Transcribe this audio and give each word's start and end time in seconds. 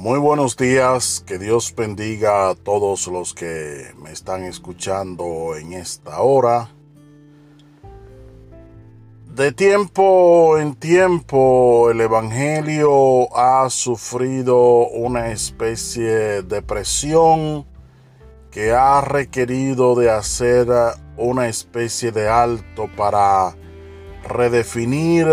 Muy 0.00 0.18
buenos 0.18 0.56
días, 0.56 1.22
que 1.26 1.36
Dios 1.36 1.74
bendiga 1.76 2.48
a 2.48 2.54
todos 2.54 3.06
los 3.06 3.34
que 3.34 3.92
me 4.02 4.10
están 4.12 4.44
escuchando 4.44 5.54
en 5.56 5.74
esta 5.74 6.22
hora. 6.22 6.70
De 9.26 9.52
tiempo 9.52 10.56
en 10.56 10.74
tiempo 10.74 11.90
el 11.90 12.00
Evangelio 12.00 13.28
ha 13.36 13.68
sufrido 13.68 14.88
una 14.88 15.32
especie 15.32 16.40
de 16.44 16.62
presión 16.62 17.66
que 18.50 18.72
ha 18.72 19.02
requerido 19.02 19.94
de 19.96 20.10
hacer 20.10 20.66
una 21.18 21.46
especie 21.46 22.10
de 22.10 22.26
alto 22.26 22.88
para 22.96 23.54
redefinir 24.26 25.26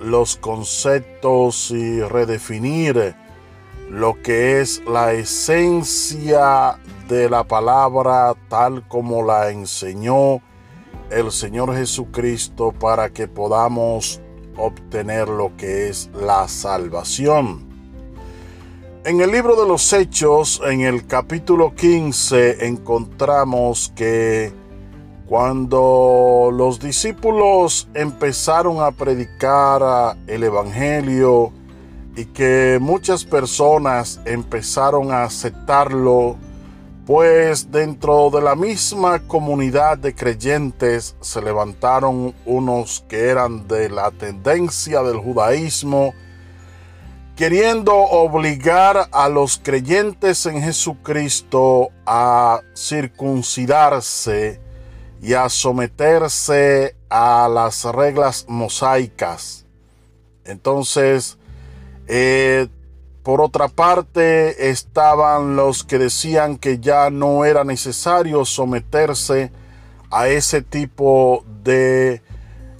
los 0.00 0.36
conceptos 0.36 1.70
y 1.72 2.00
redefinir 2.00 3.22
lo 3.94 4.20
que 4.22 4.60
es 4.60 4.82
la 4.88 5.12
esencia 5.12 6.80
de 7.08 7.30
la 7.30 7.44
palabra 7.44 8.34
tal 8.48 8.88
como 8.88 9.22
la 9.22 9.50
enseñó 9.50 10.40
el 11.10 11.30
Señor 11.30 11.76
Jesucristo 11.76 12.72
para 12.72 13.10
que 13.10 13.28
podamos 13.28 14.20
obtener 14.56 15.28
lo 15.28 15.56
que 15.56 15.88
es 15.88 16.10
la 16.12 16.48
salvación. 16.48 17.68
En 19.04 19.20
el 19.20 19.30
libro 19.30 19.54
de 19.54 19.68
los 19.68 19.92
Hechos, 19.92 20.60
en 20.66 20.80
el 20.80 21.06
capítulo 21.06 21.72
15, 21.76 22.66
encontramos 22.66 23.92
que 23.94 24.52
cuando 25.28 26.50
los 26.52 26.80
discípulos 26.80 27.88
empezaron 27.94 28.82
a 28.82 28.90
predicar 28.90 30.16
el 30.26 30.42
Evangelio, 30.42 31.52
y 32.16 32.26
que 32.26 32.78
muchas 32.80 33.24
personas 33.24 34.20
empezaron 34.24 35.10
a 35.10 35.24
aceptarlo, 35.24 36.36
pues 37.06 37.70
dentro 37.70 38.30
de 38.30 38.40
la 38.40 38.54
misma 38.54 39.18
comunidad 39.26 39.98
de 39.98 40.14
creyentes 40.14 41.16
se 41.20 41.42
levantaron 41.42 42.34
unos 42.46 43.04
que 43.08 43.28
eran 43.28 43.66
de 43.66 43.90
la 43.90 44.10
tendencia 44.10 45.02
del 45.02 45.18
judaísmo, 45.18 46.14
queriendo 47.36 47.94
obligar 47.94 49.08
a 49.10 49.28
los 49.28 49.58
creyentes 49.58 50.46
en 50.46 50.62
Jesucristo 50.62 51.88
a 52.06 52.60
circuncidarse 52.76 54.60
y 55.20 55.34
a 55.34 55.48
someterse 55.48 56.94
a 57.10 57.48
las 57.52 57.84
reglas 57.84 58.46
mosaicas. 58.46 59.66
Entonces, 60.44 61.38
eh, 62.06 62.68
por 63.22 63.40
otra 63.40 63.68
parte, 63.68 64.68
estaban 64.68 65.56
los 65.56 65.82
que 65.82 65.98
decían 65.98 66.58
que 66.58 66.78
ya 66.78 67.08
no 67.08 67.44
era 67.44 67.64
necesario 67.64 68.44
someterse 68.44 69.50
a 70.10 70.28
ese 70.28 70.60
tipo 70.60 71.42
de 71.62 72.22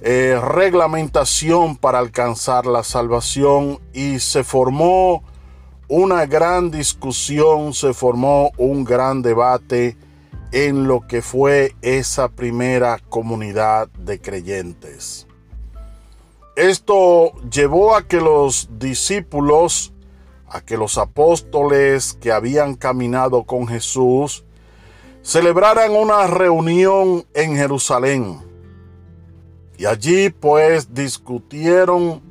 eh, 0.01 0.39
reglamentación 0.39 1.75
para 1.75 1.97
alcanzar 1.97 2.67
la 2.67 2.83
salvación 2.83 3.79
y 3.91 4.19
se 4.19 4.43
formó 4.43 5.23
una 5.87 6.27
gran 6.27 6.69
discusión, 6.69 7.73
se 7.73 7.93
formó 7.93 8.51
un 8.57 8.83
gran 8.83 9.23
debate 9.23 9.97
en 10.51 10.87
lo 10.87 11.01
que 11.01 11.21
fue 11.21 11.75
esa 11.81 12.29
primera 12.29 12.99
comunidad 13.09 13.87
de 13.89 14.21
creyentes. 14.21 15.24
Esto 16.55 17.33
llevó 17.51 17.97
a 17.97 18.07
que 18.07 18.21
los 18.21 18.69
discípulos, 18.79 19.91
a 20.47 20.61
que 20.61 20.77
los 20.77 20.97
apóstoles 20.97 22.17
que 22.21 22.31
habían 22.31 22.75
caminado 22.75 23.43
con 23.43 23.67
Jesús, 23.67 24.45
celebraran 25.21 25.91
una 25.91 26.27
reunión 26.27 27.25
en 27.33 27.57
Jerusalén. 27.57 28.39
Y 29.77 29.85
allí 29.85 30.29
pues 30.29 30.93
discutieron, 30.93 32.21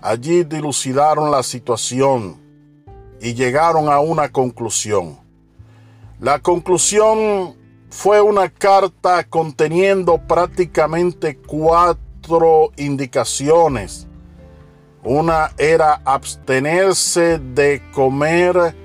allí 0.00 0.44
dilucidaron 0.44 1.32
la 1.32 1.42
situación 1.42 2.40
y 3.20 3.34
llegaron 3.34 3.88
a 3.88 3.98
una 3.98 4.30
conclusión. 4.30 5.18
La 6.20 6.38
conclusión 6.38 7.56
fue 7.90 8.20
una 8.20 8.48
carta 8.48 9.24
conteniendo 9.24 10.18
prácticamente 10.18 11.36
cuatro 11.36 12.01
indicaciones. 12.76 14.06
Una 15.02 15.50
era 15.58 16.00
abstenerse 16.04 17.38
de 17.38 17.82
comer 17.92 18.76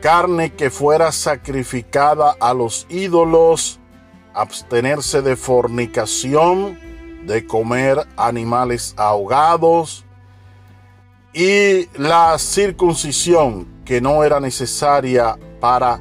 carne 0.00 0.52
que 0.52 0.70
fuera 0.70 1.12
sacrificada 1.12 2.34
a 2.40 2.52
los 2.52 2.86
ídolos, 2.90 3.78
abstenerse 4.34 5.22
de 5.22 5.36
fornicación, 5.36 6.78
de 7.24 7.46
comer 7.46 8.06
animales 8.16 8.94
ahogados 8.96 10.04
y 11.32 11.88
la 11.96 12.36
circuncisión 12.38 13.66
que 13.84 14.00
no 14.00 14.24
era 14.24 14.40
necesaria 14.40 15.38
para 15.60 16.00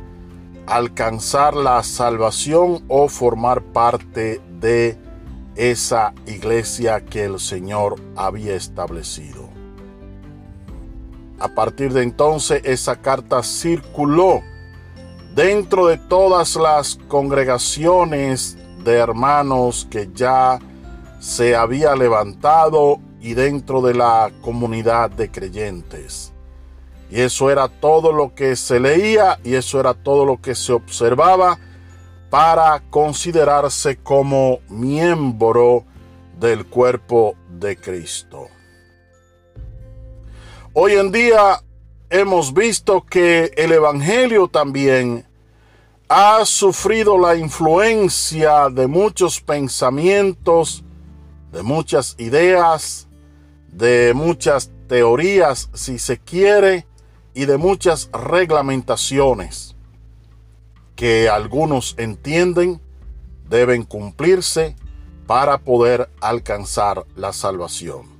alcanzar 0.65 1.55
la 1.55 1.81
salvación 1.83 2.83
o 2.87 3.07
formar 3.07 3.61
parte 3.61 4.41
de 4.59 4.97
esa 5.55 6.13
iglesia 6.25 7.05
que 7.05 7.25
el 7.25 7.39
Señor 7.39 7.95
había 8.15 8.55
establecido. 8.55 9.49
A 11.39 11.49
partir 11.49 11.93
de 11.93 12.03
entonces 12.03 12.61
esa 12.63 12.95
carta 12.95 13.43
circuló 13.43 14.41
dentro 15.35 15.87
de 15.87 15.97
todas 15.97 16.55
las 16.55 16.97
congregaciones 17.07 18.57
de 18.83 18.93
hermanos 18.93 19.87
que 19.89 20.09
ya 20.13 20.59
se 21.19 21.55
había 21.55 21.95
levantado 21.95 22.99
y 23.21 23.33
dentro 23.33 23.81
de 23.81 23.93
la 23.93 24.31
comunidad 24.41 25.09
de 25.09 25.31
creyentes. 25.31 26.33
Y 27.09 27.21
eso 27.21 27.49
era 27.49 27.67
todo 27.67 28.11
lo 28.11 28.33
que 28.35 28.55
se 28.55 28.79
leía 28.79 29.39
y 29.43 29.55
eso 29.55 29.79
era 29.79 29.93
todo 29.93 30.25
lo 30.25 30.41
que 30.41 30.55
se 30.55 30.73
observaba 30.73 31.59
para 32.33 32.81
considerarse 32.89 33.97
como 33.97 34.57
miembro 34.67 35.85
del 36.39 36.65
cuerpo 36.65 37.35
de 37.47 37.77
Cristo. 37.77 38.47
Hoy 40.73 40.93
en 40.93 41.11
día 41.11 41.61
hemos 42.09 42.51
visto 42.51 43.05
que 43.05 43.51
el 43.55 43.71
Evangelio 43.71 44.47
también 44.47 45.27
ha 46.09 46.43
sufrido 46.45 47.19
la 47.19 47.35
influencia 47.35 48.67
de 48.71 48.87
muchos 48.87 49.39
pensamientos, 49.39 50.83
de 51.51 51.61
muchas 51.61 52.15
ideas, 52.17 53.07
de 53.67 54.11
muchas 54.15 54.71
teorías, 54.87 55.69
si 55.75 55.99
se 55.99 56.17
quiere, 56.17 56.87
y 57.35 57.45
de 57.45 57.57
muchas 57.57 58.09
reglamentaciones 58.11 59.73
que 60.95 61.29
algunos 61.29 61.95
entienden 61.97 62.81
deben 63.49 63.83
cumplirse 63.83 64.75
para 65.27 65.57
poder 65.57 66.09
alcanzar 66.21 67.05
la 67.15 67.33
salvación. 67.33 68.13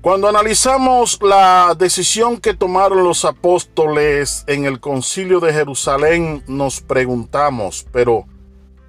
Cuando 0.00 0.28
analizamos 0.28 1.18
la 1.22 1.74
decisión 1.78 2.36
que 2.36 2.52
tomaron 2.52 3.04
los 3.04 3.24
apóstoles 3.24 4.44
en 4.46 4.66
el 4.66 4.78
concilio 4.78 5.40
de 5.40 5.50
Jerusalén, 5.50 6.44
nos 6.46 6.82
preguntamos, 6.82 7.86
pero 7.90 8.26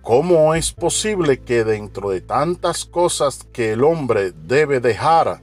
¿cómo 0.01 0.53
es 0.55 0.73
posible 0.73 1.39
que 1.39 1.63
dentro 1.63 2.09
de 2.09 2.19
tantas 2.19 2.83
cosas 2.83 3.47
que 3.53 3.71
el 3.71 3.85
hombre 3.85 4.33
debe 4.33 4.81
dejar 4.81 5.41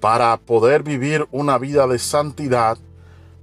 para 0.00 0.34
poder 0.38 0.82
vivir 0.82 1.28
una 1.32 1.58
vida 1.58 1.86
de 1.86 1.98
santidad, 1.98 2.78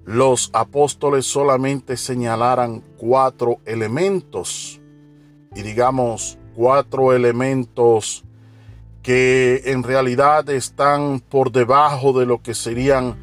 los 0.06 0.52
apóstoles 0.54 1.26
solamente 1.26 1.98
señalaran 1.98 2.82
cuatro 2.98 3.60
elementos 3.66 4.80
y 5.56 5.64
digamos 5.64 6.38
cuatro 6.56 7.14
elementos 7.14 8.24
que 9.02 9.64
en 9.66 9.84
realidad 9.84 10.48
están 10.50 11.20
por 11.20 11.52
debajo 11.52 12.18
de 12.18 12.28
lo 12.28 12.42
que 12.42 12.54
serían 12.54 13.18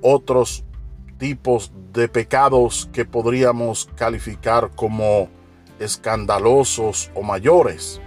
otros 0.00 0.64
tipos 1.18 1.72
de 1.92 2.08
pecados 2.08 2.88
que 2.92 3.04
podríamos 3.04 3.88
calificar 3.94 4.70
como 4.74 5.28
escandalosos 5.78 7.10
o 7.14 7.22
mayores. 7.22 8.00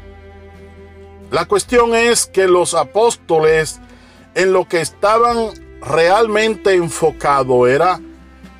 La 1.31 1.45
cuestión 1.45 1.93
es 1.93 2.25
que 2.25 2.47
los 2.47 2.73
apóstoles 2.73 3.79
en 4.35 4.53
lo 4.53 4.67
que 4.67 4.81
estaban 4.81 5.66
realmente 5.81 6.73
enfocado 6.73 7.67
era 7.67 7.99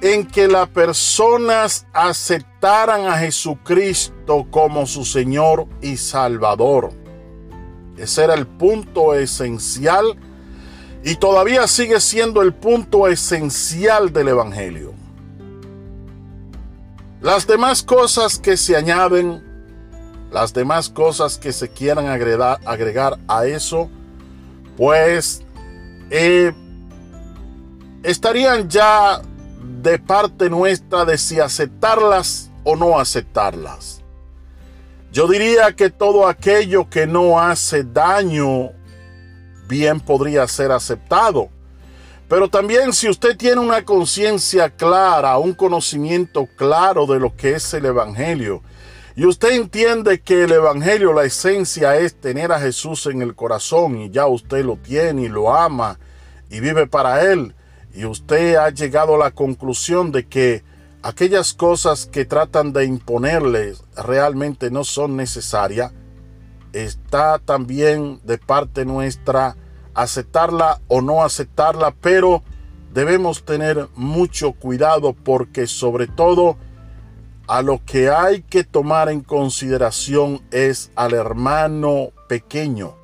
en 0.02 0.26
que 0.26 0.48
las 0.48 0.70
personas 0.70 1.88
aceptaran 1.94 3.06
a 3.08 3.18
Jesucristo 3.18 4.46
como 4.52 4.86
su 4.86 5.04
Señor 5.04 5.68
y 5.82 5.98
Salvador. 5.98 6.92
Ese 7.98 8.24
era 8.24 8.36
el 8.36 8.46
punto 8.46 9.16
esencial 9.16 10.16
y 11.04 11.16
todavía 11.16 11.68
sigue 11.68 12.00
siendo 12.00 12.42
el 12.42 12.54
punto 12.54 13.08
esencial 13.08 14.14
del 14.14 14.28
Evangelio. 14.28 14.94
Las 17.22 17.48
demás 17.48 17.82
cosas 17.82 18.38
que 18.38 18.56
se 18.58 18.76
añaden, 18.76 19.44
las 20.32 20.54
demás 20.54 20.90
cosas 20.90 21.40
que 21.40 21.52
se 21.52 21.70
quieran 21.70 22.06
agregar, 22.08 23.20
a 23.28 23.46
eso, 23.48 23.90
pues 24.76 25.44
eh, 26.12 26.54
estarían 28.08 28.70
ya 28.70 29.22
de 29.82 30.00
parte 30.00 30.50
nuestra 30.50 31.04
de 31.04 31.18
si 31.18 31.42
aceptarlas 31.42 32.50
o 32.64 32.78
no 32.78 32.98
aceptarlas. 32.98 34.02
Yo 35.12 35.28
diría 35.28 35.74
que 35.74 35.90
todo 35.90 36.26
aquello 36.26 36.90
que 36.90 37.06
no 37.06 37.38
hace 37.38 37.84
daño 37.84 38.72
bien 39.68 40.00
podría 40.00 40.48
ser 40.48 40.72
aceptado. 40.72 41.50
Pero 42.30 42.50
también 42.50 42.94
si 42.94 43.10
usted 43.10 43.36
tiene 43.36 43.60
una 43.60 43.84
conciencia 43.84 44.70
clara, 44.70 45.38
un 45.38 45.54
conocimiento 45.54 46.48
claro 46.56 47.08
de 47.08 47.20
lo 47.20 47.36
que 47.36 47.56
es 47.56 47.74
el 47.74 47.86
Evangelio, 47.86 48.64
y 49.18 49.26
usted 49.26 49.52
entiende 49.52 50.22
que 50.22 50.44
el 50.44 50.54
Evangelio, 50.54 51.12
la 51.12 51.26
esencia 51.26 51.98
es 51.98 52.16
tener 52.16 52.54
a 52.54 52.60
Jesús 52.60 53.06
en 53.08 53.22
el 53.22 53.36
corazón 53.36 53.98
y 53.98 54.12
ya 54.12 54.28
usted 54.28 54.64
lo 54.64 54.78
tiene 54.78 55.24
y 55.24 55.28
lo 55.28 55.54
ama 55.54 56.00
y 56.50 56.62
vive 56.62 56.88
para 56.88 57.22
Él, 57.32 57.54
y 57.98 58.06
usted 58.06 58.56
ha 58.56 58.70
llegado 58.70 59.16
a 59.16 59.18
la 59.18 59.32
conclusión 59.32 60.12
de 60.12 60.28
que 60.28 60.64
aquellas 61.02 61.54
cosas 61.56 62.06
que 62.06 62.26
tratan 62.26 62.72
de 62.72 62.86
imponerle 62.86 63.74
realmente 63.96 64.70
no 64.70 64.84
son 64.84 65.18
necesarias, 65.18 65.94
está 66.74 67.40
también 67.40 68.20
de 68.24 68.38
parte 68.38 68.86
nuestra 68.86 69.58
aceptarla 69.96 70.80
o 70.88 71.02
no 71.02 71.24
aceptarla, 71.24 71.90
pero 72.00 72.44
debemos 72.94 73.46
tener 73.46 73.88
mucho 73.96 74.52
cuidado 74.52 75.14
porque 75.14 75.66
sobre 75.66 76.06
todo 76.06 76.58
a 77.48 77.64
lo 77.64 77.84
que 77.84 78.12
hay 78.12 78.44
que 78.44 78.64
tomar 78.64 79.10
en 79.10 79.22
consideración 79.22 80.44
es 80.52 80.92
al 80.96 81.14
hermano 81.16 82.10
pequeño, 82.28 82.97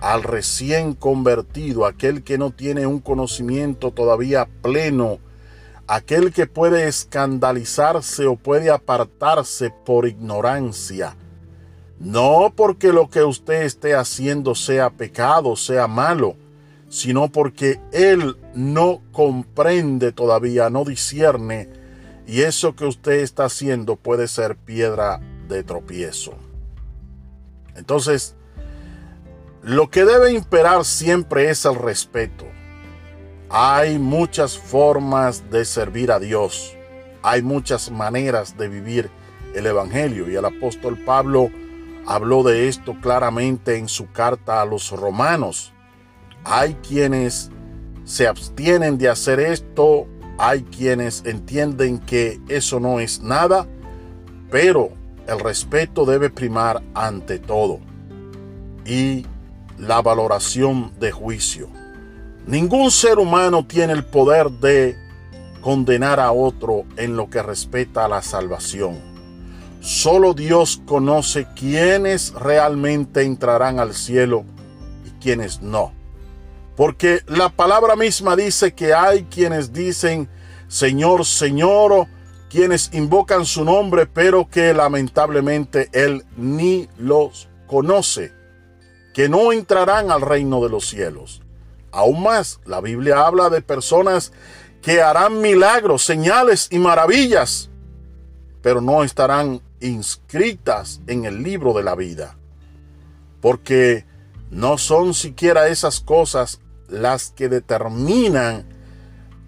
al 0.00 0.22
recién 0.22 0.94
convertido, 0.94 1.86
aquel 1.86 2.22
que 2.22 2.38
no 2.38 2.50
tiene 2.50 2.86
un 2.86 3.00
conocimiento 3.00 3.92
todavía 3.92 4.48
pleno, 4.62 5.18
aquel 5.86 6.32
que 6.32 6.46
puede 6.46 6.88
escandalizarse 6.88 8.26
o 8.26 8.36
puede 8.36 8.70
apartarse 8.70 9.70
por 9.84 10.06
ignorancia 10.06 11.16
no 11.98 12.52
porque 12.54 12.92
lo 12.92 13.08
que 13.08 13.22
usted 13.24 13.62
esté 13.62 13.94
haciendo 13.94 14.54
sea 14.54 14.90
pecado, 14.90 15.56
sea 15.56 15.86
malo, 15.86 16.36
sino 16.88 17.28
porque 17.28 17.80
Él 17.92 18.36
no 18.54 19.00
comprende 19.12 20.12
todavía, 20.12 20.68
no 20.70 20.84
discierne, 20.84 21.68
y 22.26 22.42
eso 22.42 22.74
que 22.74 22.84
usted 22.84 23.20
está 23.20 23.44
haciendo 23.44 23.96
puede 23.96 24.28
ser 24.28 24.56
piedra 24.56 25.20
de 25.48 25.62
tropiezo. 25.62 26.34
Entonces, 27.76 28.34
lo 29.62 29.90
que 29.90 30.04
debe 30.04 30.32
imperar 30.32 30.84
siempre 30.84 31.50
es 31.50 31.64
el 31.64 31.74
respeto. 31.74 32.44
Hay 33.48 33.98
muchas 33.98 34.58
formas 34.58 35.50
de 35.50 35.64
servir 35.64 36.12
a 36.12 36.18
Dios. 36.18 36.76
Hay 37.22 37.42
muchas 37.42 37.90
maneras 37.90 38.56
de 38.56 38.68
vivir 38.68 39.10
el 39.54 39.66
Evangelio. 39.66 40.30
Y 40.30 40.36
el 40.36 40.44
apóstol 40.44 40.98
Pablo 41.04 41.50
habló 42.06 42.42
de 42.42 42.68
esto 42.68 42.96
claramente 43.00 43.76
en 43.76 43.88
su 43.88 44.10
carta 44.10 44.62
a 44.62 44.66
los 44.66 44.90
romanos. 44.90 45.72
Hay 46.44 46.74
quienes 46.74 47.50
se 48.04 48.28
abstienen 48.28 48.98
de 48.98 49.08
hacer 49.08 49.40
esto, 49.40 50.06
hay 50.38 50.62
quienes 50.62 51.24
entienden 51.24 51.98
que 51.98 52.40
eso 52.48 52.78
no 52.78 53.00
es 53.00 53.20
nada, 53.20 53.66
pero 54.50 54.90
el 55.26 55.40
respeto 55.40 56.04
debe 56.04 56.30
primar 56.30 56.82
ante 56.94 57.40
todo 57.40 57.80
y 58.86 59.26
la 59.78 60.02
valoración 60.02 60.92
de 60.98 61.12
juicio. 61.12 61.68
Ningún 62.46 62.90
ser 62.90 63.18
humano 63.18 63.66
tiene 63.66 63.92
el 63.92 64.04
poder 64.04 64.50
de 64.50 64.96
condenar 65.60 66.20
a 66.20 66.30
otro 66.32 66.84
en 66.96 67.16
lo 67.16 67.28
que 67.28 67.42
respeta 67.42 68.04
a 68.04 68.08
la 68.08 68.22
salvación. 68.22 68.98
Solo 69.80 70.32
Dios 70.34 70.80
conoce 70.86 71.46
quiénes 71.54 72.32
realmente 72.34 73.22
entrarán 73.22 73.80
al 73.80 73.94
cielo 73.94 74.44
y 75.04 75.10
quiénes 75.22 75.60
no. 75.62 75.92
Porque 76.76 77.20
la 77.26 77.48
palabra 77.48 77.96
misma 77.96 78.36
dice 78.36 78.74
que 78.74 78.94
hay 78.94 79.24
quienes 79.24 79.72
dicen, 79.72 80.28
Señor, 80.68 81.24
Señor, 81.24 82.06
quienes 82.50 82.90
invocan 82.92 83.44
su 83.44 83.64
nombre, 83.64 84.06
pero 84.06 84.48
que 84.48 84.72
lamentablemente 84.74 85.88
Él 85.92 86.24
ni 86.36 86.88
los 86.98 87.48
conoce, 87.66 88.32
que 89.16 89.30
no 89.30 89.50
entrarán 89.50 90.10
al 90.10 90.20
reino 90.20 90.62
de 90.62 90.68
los 90.68 90.88
cielos. 90.88 91.40
Aún 91.90 92.22
más, 92.22 92.60
la 92.66 92.82
Biblia 92.82 93.26
habla 93.26 93.48
de 93.48 93.62
personas 93.62 94.30
que 94.82 95.00
harán 95.00 95.40
milagros, 95.40 96.04
señales 96.04 96.68
y 96.70 96.78
maravillas, 96.78 97.70
pero 98.60 98.82
no 98.82 99.02
estarán 99.02 99.62
inscritas 99.80 101.00
en 101.06 101.24
el 101.24 101.42
libro 101.42 101.72
de 101.72 101.82
la 101.82 101.94
vida. 101.94 102.36
Porque 103.40 104.04
no 104.50 104.76
son 104.76 105.14
siquiera 105.14 105.68
esas 105.68 106.00
cosas 106.00 106.60
las 106.86 107.30
que 107.30 107.48
determinan 107.48 108.66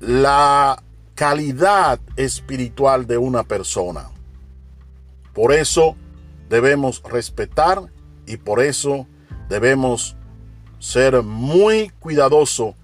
la 0.01 0.83
calidad 1.15 2.01
espiritual 2.17 3.07
de 3.07 3.19
una 3.19 3.43
persona. 3.43 4.09
Por 5.35 5.53
eso 5.53 5.95
debemos 6.49 7.03
respetar 7.03 7.83
y 8.25 8.39
por 8.39 8.63
eso 8.63 9.07
debemos 9.49 10.17
ser 10.79 11.23
muy 11.23 11.91
cuidadosos 12.01 12.75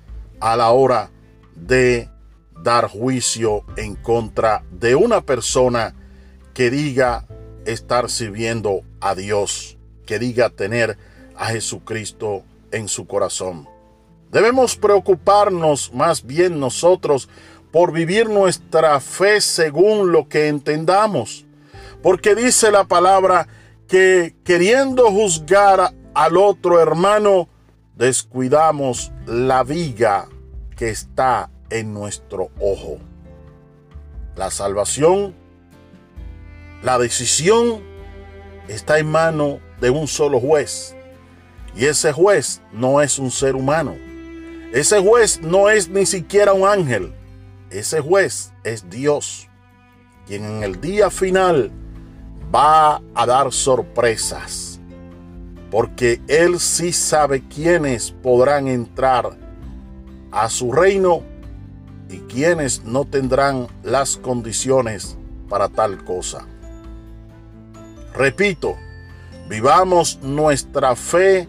a 0.41 0.57
la 0.57 0.71
hora 0.71 1.11
de 1.55 2.09
dar 2.63 2.89
juicio 2.89 3.65
en 3.77 3.95
contra 3.95 4.65
de 4.71 4.95
una 4.95 5.21
persona 5.21 5.95
que 6.55 6.71
diga 6.71 7.27
estar 7.67 8.11
sirviendo 8.11 8.83
a 9.01 9.15
Dios, 9.15 9.77
que 10.07 10.19
diga 10.19 10.51
tener 10.51 10.99
a 11.37 11.47
Jesucristo 11.47 12.43
en 12.73 12.89
su 12.89 13.07
corazón. 13.07 13.69
Debemos 14.31 14.77
preocuparnos 14.77 15.93
más 15.93 16.25
bien 16.25 16.59
nosotros 16.59 17.29
por 17.71 17.93
vivir 17.93 18.29
nuestra 18.29 19.01
fe 19.01 19.41
según 19.41 20.13
lo 20.13 20.29
que 20.29 20.49
entendamos, 20.49 21.45
porque 22.03 22.35
dice 22.35 22.71
la 22.71 22.85
palabra 22.85 23.49
que 23.89 24.35
queriendo 24.45 25.11
juzgar 25.11 25.93
al 26.15 26.37
otro 26.37 26.81
hermano, 26.81 27.49
descuidamos 27.97 29.13
la 29.27 29.63
viga 29.63 30.29
que 30.77 30.91
está 30.91 31.51
en 31.71 31.93
nuestro 31.93 32.51
ojo. 32.61 32.99
La 34.37 34.51
salvación 34.51 35.35
la 36.85 36.99
decisión 36.99 37.81
está 38.69 38.99
en 38.99 39.11
mano 39.11 39.59
de 39.81 39.89
un 39.89 40.07
solo 40.07 40.39
juez. 40.39 40.95
Y 41.75 41.87
ese 41.87 42.13
juez 42.13 42.61
no 42.73 43.01
es 43.01 43.19
un 43.19 43.31
ser 43.31 43.57
humano. 43.57 43.97
Ese 44.71 45.01
juez 45.01 45.41
no 45.41 45.71
es 45.71 45.89
ni 45.89 46.05
siquiera 46.05 46.53
un 46.53 46.69
ángel. 46.69 47.15
Ese 47.71 48.03
juez 48.03 48.53
es 48.65 48.91
Dios, 48.91 49.49
quien 50.27 50.45
en 50.45 50.63
el 50.63 50.79
día 50.79 51.09
final 51.09 51.73
va 52.55 53.01
a 53.15 53.25
dar 53.25 53.51
sorpresas. 53.51 54.74
Porque 55.75 56.21
Él 56.29 56.61
sí 56.61 56.93
sabe 56.93 57.43
quiénes 57.49 58.13
podrán 58.13 58.69
entrar 58.69 59.37
a 60.31 60.49
su 60.49 60.71
reino 60.71 61.25
y 62.09 62.19
quiénes 62.33 62.85
no 62.85 63.05
tendrán 63.05 63.67
las 63.83 64.17
condiciones 64.17 65.19
para 65.49 65.69
tal 65.69 66.05
cosa. 66.05 66.47
Repito, 68.15 68.77
vivamos 69.49 70.21
nuestra 70.23 70.95
fe 70.95 71.49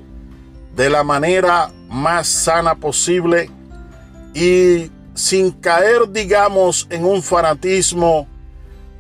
de 0.76 0.90
la 0.90 1.04
manera 1.04 1.72
más 1.88 2.26
sana 2.26 2.74
posible 2.74 3.52
y 4.34 4.90
sin 5.14 5.52
caer, 5.52 6.10
digamos, 6.12 6.88
en 6.90 7.06
un 7.06 7.22
fanatismo, 7.22 8.28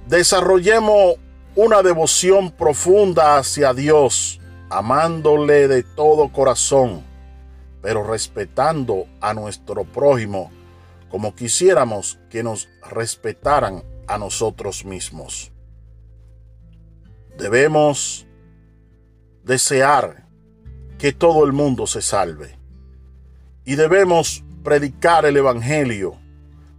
desarrollemos 0.08 1.16
una 1.56 1.82
devoción 1.82 2.52
profunda 2.52 3.38
hacia 3.38 3.74
Dios, 3.74 4.40
amándole 4.70 5.68
de 5.68 5.84
todo 5.84 6.32
corazón, 6.32 7.04
pero 7.82 8.04
respetando 8.04 9.06
a 9.22 9.34
nuestro 9.34 9.84
prójimo 9.84 10.52
como 11.10 11.36
quisiéramos 11.36 12.20
que 12.30 12.44
nos 12.44 12.68
respetaran 12.90 13.84
a 14.08 14.18
nosotros 14.18 14.86
mismos. 14.86 15.52
Debemos 17.38 18.26
desear 19.44 20.26
que 20.98 21.14
todo 21.14 21.46
el 21.46 21.54
mundo 21.54 21.88
se 21.88 22.02
salve. 22.02 22.58
Y 23.64 23.76
debemos 23.76 24.44
predicar 24.64 25.26
el 25.26 25.38
Evangelio. 25.38 26.18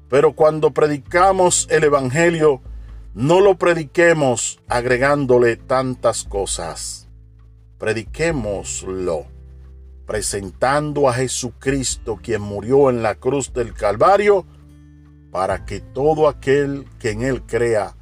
Pero 0.09 0.33
cuando 0.35 0.73
predicamos 0.73 1.67
el 1.71 1.85
Evangelio, 1.85 2.61
no 3.15 3.41
lo 3.41 3.57
prediquemos 3.57 4.61
agregándole 4.69 5.57
tantas 5.57 6.25
cosas. 6.25 7.06
Prediquémoslo 7.79 9.27
presentando 10.07 11.09
a 11.09 11.15
Jesucristo 11.15 12.19
quien 12.23 12.41
murió 12.41 12.91
en 12.91 13.03
la 13.03 13.17
cruz 13.17 13.53
del 13.53 13.75
Calvario, 13.75 14.47
para 15.33 15.67
que 15.67 15.81
todo 15.81 16.29
aquel 16.29 16.87
que 16.99 17.11
en 17.11 17.23
él 17.23 17.43
crea 17.43 17.97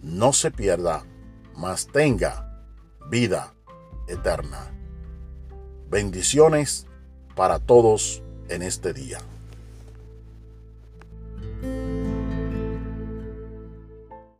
no 0.00 0.32
se 0.32 0.50
pierda, 0.50 1.04
mas 1.56 1.88
tenga 1.88 2.62
vida 3.10 3.54
eterna. 4.06 4.70
Bendiciones 5.90 6.86
para 7.34 7.58
todos 7.58 8.22
en 8.48 8.62
este 8.62 8.92
día. 8.92 9.18